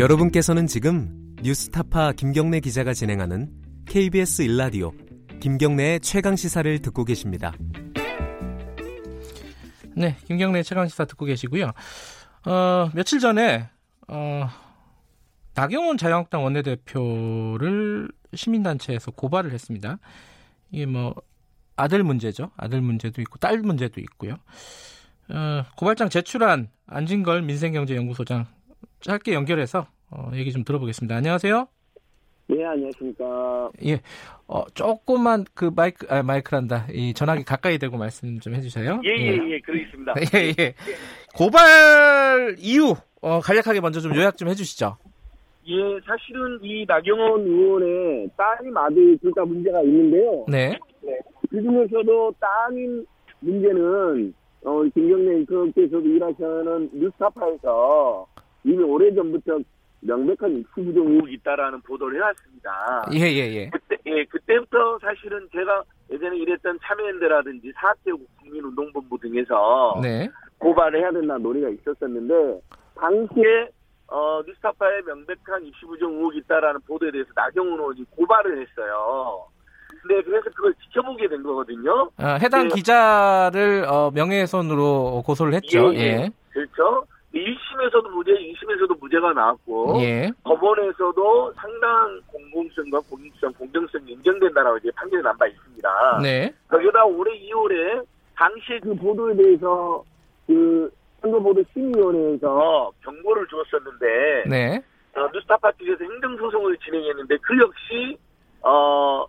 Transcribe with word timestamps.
여러분께서는 0.00 0.66
지금 0.66 1.10
뉴스타파 1.42 2.12
김경래 2.12 2.60
기자가 2.60 2.94
진행하는 2.94 3.50
KBS 3.84 4.40
일라디오 4.40 4.92
김경래의 5.40 6.00
최강 6.00 6.36
시사를 6.36 6.78
듣고 6.78 7.04
계십니다. 7.04 7.52
네, 9.94 10.16
김경래 10.24 10.62
최강 10.62 10.88
시사 10.88 11.04
듣고 11.04 11.26
계시고요. 11.26 11.72
어, 12.46 12.90
며칠 12.94 13.20
전에 13.20 13.68
어, 14.08 14.48
나경원 15.52 15.98
자유한국당 15.98 16.44
원내대표를 16.44 18.08
시민단체에서 18.32 19.10
고발을 19.10 19.52
했습니다. 19.52 19.98
이게 20.70 20.86
뭐 20.86 21.14
아들 21.76 22.02
문제죠. 22.04 22.52
아들 22.56 22.80
문제도 22.80 23.20
있고 23.20 23.36
딸 23.36 23.58
문제도 23.58 24.00
있고요. 24.00 24.36
어, 25.28 25.66
고발장 25.76 26.08
제출한 26.08 26.70
안진걸 26.86 27.42
민생경제연구소장 27.42 28.46
짧게 29.00 29.32
연결해서 29.34 29.86
어, 30.10 30.30
얘기 30.34 30.52
좀 30.52 30.64
들어보겠습니다. 30.64 31.14
안녕하세요. 31.16 31.68
예, 32.52 32.64
안녕하십니까. 32.64 33.70
예, 33.86 34.00
어, 34.48 34.64
조금만 34.74 35.44
그 35.54 35.70
마이크, 35.74 36.06
아, 36.10 36.22
마이크란다. 36.24 36.88
이 36.92 37.14
전화기 37.14 37.44
가까이 37.44 37.78
대고 37.78 37.96
말씀 37.96 38.40
좀 38.40 38.54
해주세요. 38.54 39.00
예, 39.04 39.08
예, 39.10 39.26
예, 39.38 39.50
예 39.52 39.60
그러겠습니다. 39.60 40.14
예, 40.34 40.54
예. 40.58 40.74
고발 41.36 42.56
이유, 42.58 42.94
어, 43.22 43.38
간략하게 43.40 43.80
먼저 43.80 44.00
좀 44.00 44.16
요약 44.16 44.36
좀 44.36 44.48
해주시죠. 44.48 44.96
예, 45.68 45.74
사실은 46.04 46.58
이 46.62 46.84
나경원 46.88 47.42
의원의 47.42 48.30
따님 48.36 48.76
아들 48.76 49.16
둘 49.18 49.32
다 49.32 49.44
문제가 49.44 49.80
있는데요. 49.82 50.44
네. 50.48 50.76
네. 51.02 51.18
그 51.48 51.62
중에서도 51.62 52.34
따님 52.40 53.06
문제는, 53.38 54.34
어, 54.64 54.82
김경래 54.92 55.38
인터넷에서도 55.38 56.00
일하시는 56.00 56.90
뉴스타파에서 56.94 58.26
이미 58.64 58.82
오래전부터 58.82 59.58
명백한 60.02 60.64
후부정 60.72 61.06
의혹이 61.06 61.34
있다라는 61.34 61.80
보도를 61.82 62.16
해왔습니다. 62.16 63.06
예, 63.12 63.18
예, 63.20 63.54
예. 63.54 63.70
그때, 63.70 63.96
예, 64.06 64.24
그때부터 64.24 64.98
사실은 65.00 65.46
제가 65.52 65.82
예전에 66.10 66.36
일했던 66.38 66.78
참여연대라든지 66.82 67.72
사학제국 67.74 68.26
국민운동본부 68.40 69.18
등에서 69.18 70.00
네. 70.02 70.28
고발을 70.58 71.00
해야 71.00 71.10
된다는 71.10 71.42
논의가 71.42 71.68
있었었는데 71.68 72.60
당시에 72.96 73.68
어, 74.08 74.42
뉴스타파에 74.44 75.02
명백한 75.06 75.64
입시부정 75.66 76.12
의혹이 76.14 76.38
있다라는 76.38 76.80
보도에 76.86 77.10
대해서 77.12 77.30
나경원 77.34 77.78
의원이 77.78 78.04
고발을 78.10 78.66
했어요. 78.66 79.44
근데 80.02 80.22
그래서 80.22 80.50
그걸 80.54 80.74
지켜보게 80.82 81.28
된 81.28 81.42
거거든요. 81.42 82.10
어, 82.18 82.38
해당 82.40 82.68
네. 82.68 82.74
기자를 82.74 83.84
어, 83.86 84.10
명예훼손으로 84.12 85.22
고소를 85.26 85.54
했죠. 85.54 85.94
예, 85.94 85.98
예. 85.98 86.30
그렇죠. 86.50 87.04
1심에서도 87.44 88.10
무죄, 88.10 88.32
2심에서도 88.32 88.98
무죄가 89.00 89.32
나왔고 89.32 89.96
예. 90.02 90.30
법원에서도 90.44 91.52
상당한 91.54 92.20
공공성과 92.26 93.00
공익성, 93.10 93.52
공정성이 93.54 94.12
인정된다라고 94.12 94.78
이제 94.78 94.90
판결이 94.94 95.22
난 95.22 95.36
바 95.38 95.46
있습니다. 95.46 96.18
네. 96.22 96.52
거기다 96.68 97.04
올해 97.04 97.32
2월에 97.40 98.04
당시에 98.36 98.78
그 98.80 98.94
보도에 98.94 99.34
대해서 99.36 100.02
그 100.46 100.90
선거보도 101.22 101.62
심의위원회에서 101.72 102.90
경고를 103.04 103.46
주었었는데 103.48 104.44
네. 104.48 104.82
어, 105.16 105.28
뉴스타파 105.34 105.72
측에서 105.72 106.04
행정소송을 106.04 106.76
진행했는데 106.78 107.36
그 107.42 107.58
역시 107.58 108.16
어 108.62 109.26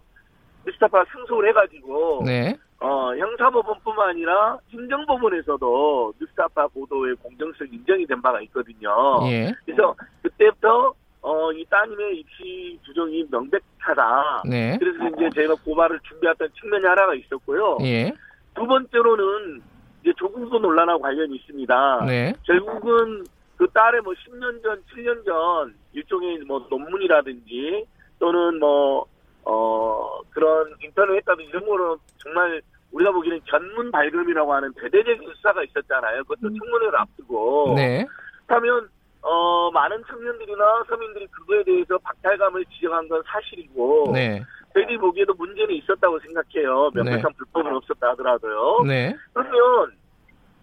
뉴스타파 0.66 1.04
승소를 1.12 1.50
해가지고 1.50 2.24
네. 2.26 2.56
어 2.82 3.16
형사법원뿐만 3.16 4.10
아니라 4.10 4.58
행정법원에서도 4.74 6.14
뉴스타파 6.20 6.68
보도의 6.70 7.16
공정성 7.22 7.68
인정이 7.72 8.08
된 8.08 8.20
바가 8.22 8.42
있거든요. 8.42 9.20
예. 9.30 9.54
그래서 9.66 9.96
그때부터 10.24 10.94
어, 11.22 11.52
이 11.52 11.64
따님의 11.66 12.18
입시 12.18 12.80
부정이 12.84 13.28
명백하다. 13.30 14.44
네. 14.50 14.78
그래서 14.80 15.16
이제 15.16 15.30
저희가 15.36 15.56
고발을 15.64 16.00
준비했던 16.10 16.50
측면이 16.60 16.84
하나가 16.84 17.14
있었고요. 17.14 17.78
예. 17.84 18.12
두 18.56 18.66
번째로는 18.66 19.62
이제 20.02 20.12
조국도 20.18 20.58
논란하고 20.58 21.02
관련이 21.02 21.36
있습니다. 21.36 22.06
네. 22.08 22.34
결국은 22.44 23.24
그 23.58 23.68
딸의 23.68 24.02
뭐 24.02 24.14
10년 24.14 24.64
전, 24.64 24.82
7년 24.92 25.24
전 25.24 25.76
일종의 25.94 26.40
뭐 26.48 26.66
논문이라든지 26.70 27.86
또는 28.18 28.60
뭐, 28.60 29.06
어, 29.44 30.20
그런 30.32 30.74
인터넷 30.84 31.18
했다든지 31.18 31.50
이런 31.50 31.68
거는 31.68 31.98
정말 32.18 32.62
우리가 32.92 33.12
보기에는 33.12 33.42
전문 33.48 33.92
발급이라고 33.92 34.54
하는 34.54 34.74
대대적인 34.74 35.34
수사가 35.36 35.64
있었잖아요. 35.64 36.24
그것도 36.24 36.54
청문회를 36.54 37.00
앞두고. 37.00 37.74
네. 37.76 38.06
그렇다면, 38.46 38.90
어, 39.22 39.72
많은 39.72 40.04
청년들이나 40.08 40.84
서민들이 40.90 41.28
그거에 41.28 41.64
대해서 41.64 41.98
박탈감을 42.00 42.66
지적한 42.66 43.08
건 43.08 43.22
사실이고. 43.26 44.12
네. 44.14 44.44
저희들이 44.74 44.98
보기에도 44.98 45.34
문제는 45.34 45.74
있었다고 45.76 46.20
생각해요. 46.20 46.92
명백한 46.94 47.34
불법은 47.38 47.76
없었다 47.76 48.10
하더라도요. 48.12 48.84
네. 48.88 49.16
그러면 49.34 49.92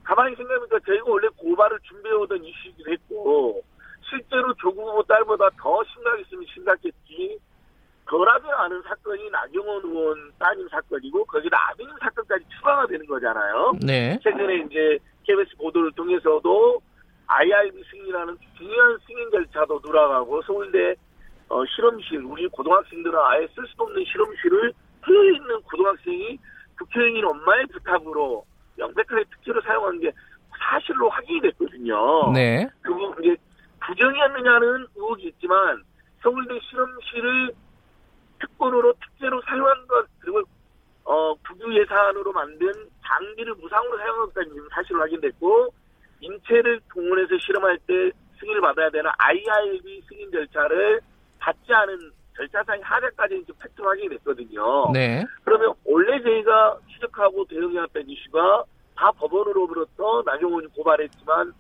가만히 0.03 0.34
생각해보니까 0.37 0.78
저희가 0.87 1.05
원래 1.06 1.28
고발을 1.37 1.78
준비해오던 1.83 2.43
이슈이기도 2.43 2.91
했고 2.91 3.62
실제로 4.09 4.55
조국 4.55 4.88
후보 4.88 5.03
딸보다 5.03 5.50
더 5.61 5.84
심각했으면 5.84 6.44
심각했지 6.55 7.38
덜하지 8.09 8.47
않은 8.49 8.83
사건이 8.83 9.28
나경원 9.28 9.84
의원 9.84 10.33
따님 10.38 10.67
사건이고 10.69 11.27
거기다 11.27 11.59
아베인 11.71 11.91
사건 12.00 12.18
까지 12.38 12.44
추가가 12.56 12.87
되는 12.87 13.04
거잖아요. 13.06 13.72
네. 13.84 14.19
최근에 14.22 14.65
이제 14.66 14.99
KBS 15.25 15.56
보도를 15.56 15.93
통해서도 15.93 16.81
IRB 17.26 17.82
승인이라는 17.91 18.37
중요한 18.56 18.99
승인 19.06 19.31
절차도 19.31 19.81
돌아가고 19.81 20.41
서울대 20.43 20.94
어, 21.49 21.65
실험실, 21.65 22.25
우리 22.25 22.47
고등학생들은 22.49 23.19
아예 23.19 23.47
쓸 23.54 23.66
수도 23.66 23.84
없는 23.84 24.04
실험실을 24.04 24.72
틀에 25.04 25.37
있는 25.37 25.62
고등학생이 25.62 26.38
국회의원 26.78 27.25
엄마의 27.25 27.66
부탁으로 27.66 28.44
명백하게 28.76 29.25
특혜로 29.31 29.60
사용한 29.62 30.00
게 30.00 30.12
사실로 30.59 31.09
확인이 31.09 31.41
됐거든요. 31.41 32.32
네. 32.32 32.69
그거 32.82 33.15
이제 33.20 33.34
부정이었느냐는 33.87 34.87
의혹이 34.94 35.28
있지만 35.28 35.82
서울대 36.22 36.59
실험실을 36.60 37.55
특권으로 38.41 38.93
특혜로 38.93 39.41
사용한 39.43 39.87
것 39.87 40.06
그리고 40.20 40.43
어, 41.09 41.34
국유 41.37 41.75
예산으로 41.75 42.28
만든 42.38 42.72
장비를 43.04 43.54
무상으로 43.54 43.99
것까지 44.26 44.50
지금 44.50 44.69
사실로 44.71 45.00
확인됐고 45.00 45.75
인체를 46.21 46.81
동원해서 46.93 47.37
실험할 47.38 47.78
때 47.87 48.10
승인을 48.38 48.60
받아야 48.60 48.91
되는 48.91 49.10
IRB 49.19 50.03
승인 50.09 50.31
절차를 50.31 51.00
받지 51.41 51.72
않은 51.72 52.12
절차상의 52.37 52.82
하자까지 52.82 53.41
지금 53.41 53.54
팩트 53.60 53.82
확인이 53.82 54.10
됐거든요. 54.10 54.93
네. 54.93 55.25
그러면 55.43 55.75
원래 55.84 56.22
저희가 56.22 56.78
추적하고 56.87 57.44
대응해왔던 57.47 58.09
이슈가 58.09 58.65
다 58.97 59.10
법원으로부터 59.12 60.22
나경원이 60.25 60.69
고발했지만 60.69 61.53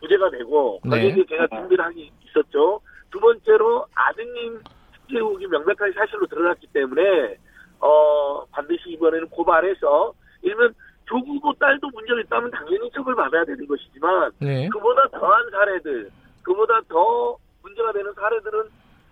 무죄가 0.00 0.30
되고 0.30 0.80
거기에 0.80 1.14
네. 1.14 1.26
제가 1.28 1.46
준비를 1.48 1.84
하기 1.84 2.10
있었죠. 2.24 2.80
두 3.10 3.20
번째로 3.20 3.86
아드님 3.94 4.62
특혜 4.92 5.18
의혹이 5.18 5.46
명백하게 5.46 5.92
사실로 5.92 6.26
드러났기 6.26 6.68
때문에 6.68 7.36
어 7.84 8.44
반드시 8.50 8.90
이번에는 8.90 9.28
고발해서 9.28 10.14
일면 10.42 10.72
조국 11.04 11.28
후보 11.28 11.52
딸도 11.54 11.86
문제가 11.90 12.18
있다면 12.20 12.50
당연히 12.50 12.90
처벌받아야 12.92 13.44
되는 13.44 13.66
것이지만 13.66 14.30
네. 14.38 14.68
그보다 14.72 15.06
더한 15.08 15.50
사례들, 15.50 16.10
그보다 16.42 16.80
더 16.88 17.36
문제가 17.62 17.92
되는 17.92 18.10
사례들은 18.14 18.62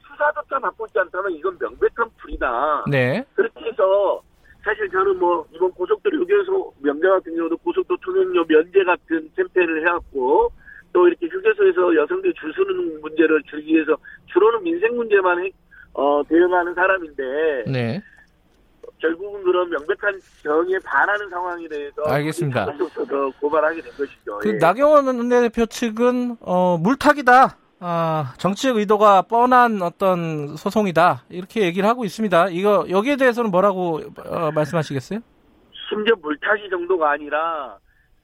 수사조차 0.09 0.59
받고 0.59 0.87
있지 0.87 0.99
않다면 0.99 1.33
이건 1.33 1.59
명백한 1.61 2.09
불이다. 2.19 2.85
네. 2.91 3.23
그렇게 3.35 3.67
해서 3.67 4.23
사실 4.65 4.89
저는 4.91 5.19
뭐 5.19 5.47
이번 5.53 5.71
고속도로 5.73 6.19
휴게소 6.21 6.75
명제 6.81 7.07
같은 7.09 7.37
경우도 7.37 7.59
고속도로 7.59 7.99
통행료 8.01 8.45
면제 8.47 8.85
같은 8.85 9.31
캠페인을 9.37 9.87
해왔고 9.87 10.51
또 10.95 11.09
이렇게 11.09 11.27
휴게소에서 11.27 11.95
여성들 11.97 12.33
줄 12.35 12.55
서는 12.55 13.01
문제를 13.03 13.43
줄이기 13.51 13.75
위해서 13.75 13.97
주로는 14.33 14.63
민생 14.63 14.97
문제만 14.97 15.45
해- 15.45 15.51
어, 15.95 16.23
대응하는 16.27 16.73
사람인데 16.75 17.65
네. 17.71 18.01
결국은 19.03 19.43
그런 19.43 19.69
명백한 19.69 20.21
정의에 20.45 20.79
반하는 20.85 21.29
상황에 21.29 21.69
대해서 21.69 22.03
알겠습니다. 22.05 22.67
더 22.67 23.31
고발하게 23.41 23.83
된 23.83 23.93
것이죠. 23.93 24.39
그 24.39 24.51
예. 24.51 24.53
나경원 24.53 25.07
원내대표 25.07 25.67
측은 25.67 26.37
어, 26.41 26.79
물타기다. 26.79 27.57
아, 27.81 28.35
정치적 28.39 28.77
의도가 28.77 29.23
뻔한 29.23 29.83
어떤 29.83 30.57
소송이다. 30.57 31.25
이렇게 31.31 31.63
얘기를 31.63 31.89
하고 31.89 32.05
있습니다. 32.05 32.51
이거 32.51 32.87
여기에 32.89 33.17
대해서는 33.17 33.51
뭐라고 33.51 34.01
어, 34.25 34.53
말씀하시겠어요? 34.53 35.19
심지어 35.89 36.15
물타기 36.23 36.71
정도가 36.71 37.11
아니라 37.11 37.77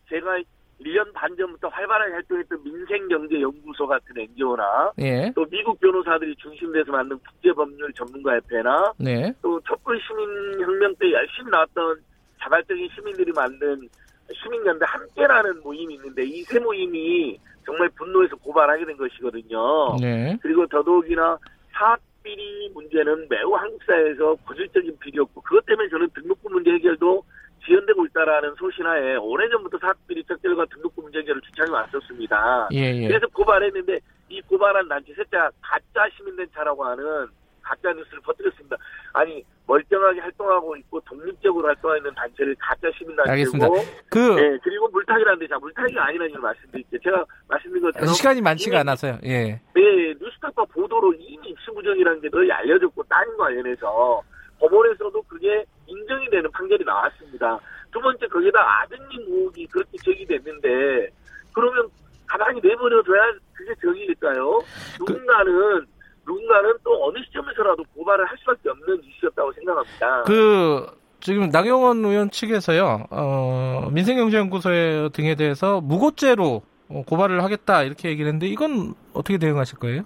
제가 0.09 0.39
1년 0.81 1.13
반 1.13 1.37
전부터 1.37 1.69
활발하게 1.69 2.13
활동했던 2.13 2.63
민생경제연구소 2.63 3.87
같은 3.87 4.17
NGO나 4.17 4.93
예. 5.01 5.33
또 5.35 5.45
미국 5.47 5.79
변호사들이 5.81 6.37
중심돼서 6.37 6.93
만든 6.93 7.19
국제법률 7.19 7.93
전문가협회나 7.95 8.93
네. 8.99 9.33
또 9.43 9.61
촛불 9.63 10.01
시민혁명 10.01 10.95
때 10.97 11.11
열심히 11.13 11.51
나왔던 11.51 12.01
자발적인 12.41 12.89
시민들이 12.95 13.33
만든 13.33 13.89
시민연대 14.33 14.85
함께라는 14.87 15.63
모임이 15.63 15.95
있는데 15.95 16.23
이 16.25 16.45
세 16.45 16.59
모임이 16.61 17.39
정말 17.67 17.89
분노해서 17.91 18.37
고발하게 18.37 18.85
된 18.87 18.97
것이거든요. 18.97 19.97
네. 20.01 20.39
그리고 20.41 20.67
더더욱이나 20.69 21.37
사비리 21.73 22.71
문제는 22.73 23.27
매우 23.29 23.55
한국 23.55 23.83
사회에서 23.85 24.37
고질적인 24.47 24.99
비리였고 25.01 25.41
그것 25.43 25.67
때문에 25.67 25.89
저는 25.89 26.09
등록금 26.15 26.53
문제 26.53 26.71
해결도 26.71 27.23
지연되고 27.69 28.07
있다라는 28.07 28.55
소신하에 28.59 29.17
오래전부터 29.17 29.79
사비리 29.79 30.25
척결과 30.25 30.65
등록금 30.67 31.05
문제 31.05 31.19
해결을 31.21 31.41
주창해 31.43 31.71
왔었습니다. 31.71 32.69
예, 32.73 32.95
예. 33.03 33.07
그래서 33.09 33.27
고발했는데 33.29 33.99
이 34.31 34.41
고발한 34.43 34.89
단체 34.89 35.13
셋자 35.15 35.51
가짜 35.61 36.09
시민단체라고 36.17 36.85
하는 36.85 37.27
가짜 37.63 37.93
뉴스를 37.93 38.21
퍼뜨렸습니다. 38.23 38.77
아니 39.13 39.45
멀쩡하게 39.67 40.21
활동하고 40.21 40.75
있고 40.77 41.01
독립적으로 41.01 41.67
활동하고 41.69 41.99
있는 41.99 42.15
단체를 42.15 42.57
가짜 42.59 42.89
시민단체고. 42.97 43.75
그 44.11 44.19
네, 44.41 44.59
그리고 44.63 44.89
물타기라는데 44.89 45.47
자 45.49 45.59
물타기가 45.59 46.07
아니라는 46.07 46.33
걸 46.33 46.41
말씀드릴게요. 46.41 47.01
제가 47.05 47.25
말씀드린 47.49 47.83
것처럼 47.85 48.09
시간이 48.09 48.41
많지가 48.41 48.77
이미- 48.77 48.81
않아서요. 48.81 49.19
예. 49.25 49.61
네, 49.75 50.15
뉴스타파 50.19 50.65
보도로 50.65 51.13
이미 51.19 51.49
입수부정이라는 51.51 52.21
게 52.23 52.31
널리 52.31 52.51
알려졌고 52.51 53.03
다른 53.05 53.37
관련해서 53.37 54.23
법원에서도 54.61 55.23
그게 55.23 55.65
인정이 55.89 56.29
되는 56.31 56.51
판결이 56.53 56.85
나왔습니다. 56.85 57.59
두 57.91 58.01
번째 58.01 58.27
거기다 58.29 58.59
아드님 58.61 59.23
의혹이 59.27 59.67
그렇게 59.67 59.97
제기됐는데 60.05 61.09
그러면 61.53 61.89
가만히 62.27 62.61
내버려둬야 62.63 63.33
그게 63.55 63.75
정의일까요? 63.81 64.61
누군가는 64.99 65.87
누군가는 66.27 66.75
또 66.85 67.07
어느 67.07 67.19
시점에서라도 67.25 67.83
고발을 67.95 68.27
할 68.27 68.37
수밖에 68.39 68.69
없는 68.69 69.03
이슈였다고 69.03 69.53
생각합니다. 69.53 70.23
그 70.25 70.87
지금 71.21 71.49
나경원 71.49 72.05
의원 72.05 72.31
측에서요. 72.31 73.07
어, 73.11 73.89
민생경제연구소 73.93 75.09
등에 75.15 75.35
대해서 75.35 75.81
무고죄로 75.81 76.63
어, 76.91 77.03
고발을 77.07 77.43
하겠다 77.43 77.83
이렇게 77.83 78.11
얘기를 78.11 78.29
했는데 78.29 78.47
이건 78.47 78.95
어떻게 79.15 79.39
대응하실 79.39 79.79
거예요? 79.79 80.03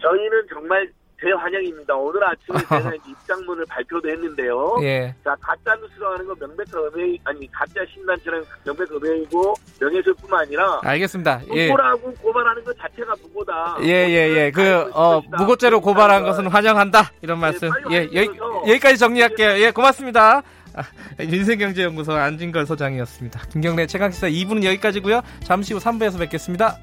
저희는 0.00 0.46
정말 0.52 0.90
대환영입니다. 1.22 1.94
오늘 1.94 2.20
아침에 2.24 2.58
제가 2.68 2.94
이제 2.94 3.10
입장문을 3.10 3.64
발표도 3.66 4.08
했는데요. 4.10 4.78
예. 4.82 5.14
자, 5.24 5.36
가짜 5.40 5.74
뉴스로 5.76 6.12
하는 6.12 6.26
건 6.26 6.36
명백한 6.40 6.92
음해, 6.94 7.18
아니, 7.24 7.50
가짜 7.52 7.80
신단체는 7.94 8.42
명백한 8.64 8.96
음해이고, 8.96 9.54
명예훼손뿐만 9.80 10.40
아니라, 10.40 10.80
알겠습니다. 10.82 11.42
예. 11.54 11.68
무고라고 11.68 12.12
고발하는 12.14 12.64
것 12.64 12.76
자체가 12.76 13.14
무고다. 13.22 13.76
예, 13.82 13.86
예, 13.86 14.36
예. 14.36 14.50
그, 14.50 14.90
어, 14.92 15.20
무고죄로 15.38 15.80
고발한 15.80 16.24
것은 16.24 16.48
환영한다. 16.48 17.12
이런 17.22 17.38
말씀. 17.38 17.70
예, 17.92 18.04
여기, 18.14 18.30
여기까지 18.68 18.98
정리할게요. 18.98 19.64
예, 19.64 19.70
고맙습니다. 19.70 20.42
아, 20.74 20.82
민생경제연구소 21.18 22.12
안진걸 22.12 22.66
소장이었습니다. 22.66 23.40
김경래 23.50 23.86
최강시사 23.86 24.28
2부는 24.28 24.64
여기까지고요 24.64 25.20
잠시 25.44 25.74
후 25.74 25.80
3부에서 25.80 26.18
뵙겠습니다. 26.18 26.78